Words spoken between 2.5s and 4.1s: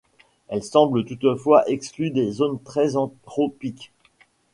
très anthropiques.